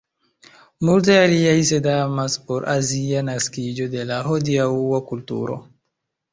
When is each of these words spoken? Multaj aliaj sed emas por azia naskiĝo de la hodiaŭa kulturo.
Multaj 0.87 1.17
aliaj 1.25 1.59
sed 1.73 1.89
emas 1.91 2.39
por 2.49 2.67
azia 2.75 3.23
naskiĝo 3.29 3.89
de 3.95 4.09
la 4.15 4.21
hodiaŭa 4.33 5.05
kulturo. 5.15 5.63